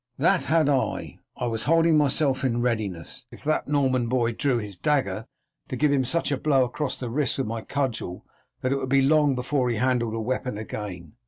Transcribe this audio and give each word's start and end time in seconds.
"That 0.17 0.45
had 0.45 0.67
I. 0.67 1.19
I 1.37 1.45
was 1.45 1.65
holding 1.65 1.95
myself 1.95 2.43
in 2.43 2.63
readiness, 2.63 3.23
if 3.29 3.43
that 3.43 3.67
Norman 3.67 4.07
boy 4.07 4.31
drew 4.31 4.57
his 4.57 4.79
dagger, 4.79 5.27
to 5.67 5.75
give 5.75 5.91
him 5.91 6.05
such 6.05 6.31
a 6.31 6.37
blow 6.37 6.65
across 6.65 6.99
the 6.99 7.11
wrist 7.11 7.37
with 7.37 7.45
my 7.45 7.61
cudgel 7.61 8.25
that 8.61 8.71
it 8.71 8.77
would 8.77 8.89
be 8.89 9.03
long 9.03 9.35
before 9.35 9.69
he 9.69 9.75
handled 9.75 10.15
a 10.15 10.19
weapon 10.19 10.57
again. 10.57 11.17